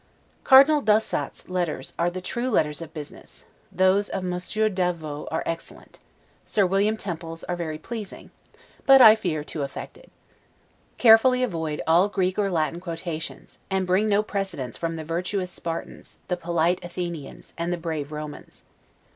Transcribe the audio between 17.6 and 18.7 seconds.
THE BRAVE ROMANS.